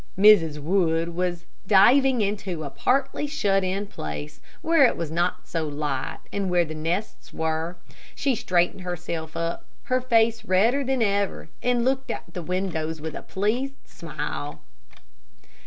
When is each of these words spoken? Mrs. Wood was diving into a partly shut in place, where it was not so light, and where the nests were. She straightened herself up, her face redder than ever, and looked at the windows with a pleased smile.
Mrs. 0.17 0.57
Wood 0.57 1.09
was 1.09 1.45
diving 1.67 2.21
into 2.21 2.63
a 2.63 2.71
partly 2.71 3.27
shut 3.27 3.63
in 3.63 3.85
place, 3.85 4.41
where 4.63 4.83
it 4.83 4.97
was 4.97 5.11
not 5.11 5.47
so 5.47 5.67
light, 5.67 6.17
and 6.33 6.49
where 6.49 6.65
the 6.65 6.73
nests 6.73 7.31
were. 7.31 7.77
She 8.15 8.33
straightened 8.33 8.81
herself 8.81 9.37
up, 9.37 9.63
her 9.83 10.01
face 10.01 10.43
redder 10.43 10.83
than 10.83 11.03
ever, 11.03 11.49
and 11.61 11.85
looked 11.85 12.09
at 12.09 12.23
the 12.33 12.41
windows 12.41 12.99
with 12.99 13.13
a 13.13 13.21
pleased 13.21 13.75
smile. 13.85 14.61